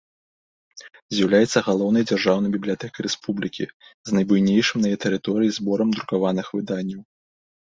[1.17, 3.63] З'яўляецца галоўнай дзяржаўнай бібліятэкай рэспублікі,
[4.11, 7.01] з найбуйнейшым на яе тэрыторыі зборам друкаваных выданняў.